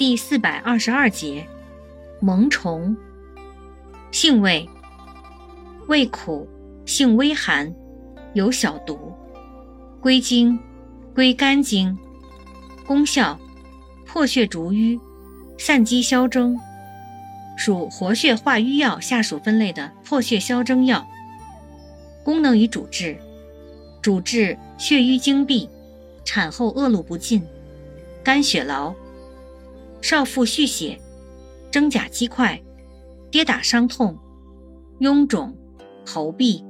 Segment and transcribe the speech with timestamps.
[0.00, 1.46] 第四百二十二节，
[2.20, 2.96] 萌虫。
[4.10, 4.66] 性味：
[5.88, 6.48] 味苦，
[6.86, 7.70] 性微寒，
[8.32, 9.12] 有小毒。
[10.00, 10.58] 归经：
[11.14, 11.98] 归肝经。
[12.86, 13.38] 功效：
[14.06, 14.98] 破血逐瘀，
[15.58, 16.58] 散积消征。
[17.58, 21.06] 属活血化瘀药下属分类的破血消征药。
[22.24, 23.18] 功能与主治：
[24.00, 25.68] 主治血瘀经闭、
[26.24, 27.46] 产后恶露不尽、
[28.24, 28.94] 肝血劳、
[30.10, 30.98] 少腹蓄血、
[31.70, 32.60] 真假积块、
[33.30, 34.18] 跌打伤痛、
[34.98, 35.56] 臃肿、
[36.04, 36.64] 喉痹。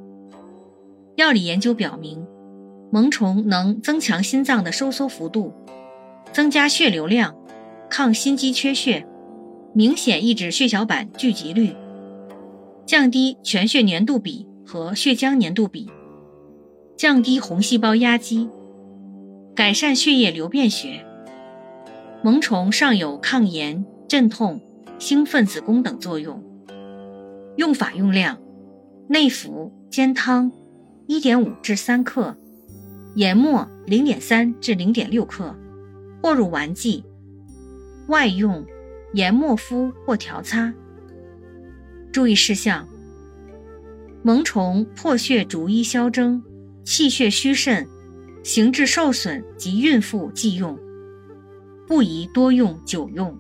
[1.17, 2.23] 药理研究表明，
[2.93, 5.55] 萌虫能增强心脏的收缩幅度，
[6.35, 7.35] 增加血流量，
[7.89, 9.07] 抗心肌缺血，
[9.73, 11.75] 明显抑制血小板聚集率，
[12.85, 14.47] 降低全血粘度比。
[14.67, 15.91] 和血浆粘度比，
[16.95, 18.51] 降低红细胞压积，
[19.57, 21.07] 改善血液流便学。
[22.23, 24.61] 萌虫尚有抗炎、镇痛、
[24.99, 26.45] 兴奋子宫等作用。
[27.57, 28.39] 用法用量：
[29.09, 30.53] 内服煎汤
[31.09, 32.37] ，1.5至3克，
[33.15, 35.57] 研末0.3至0.6克，
[36.23, 37.05] 或入丸剂。
[38.09, 38.67] 外用
[39.15, 40.75] 研末敷或调擦。
[42.13, 42.87] 注意事项。
[44.23, 46.43] 萌虫破血逐瘀消征，
[46.85, 47.89] 气血虚肾、
[48.43, 50.79] 形质受损及孕妇忌用，
[51.91, 53.37] 不宜多用久用。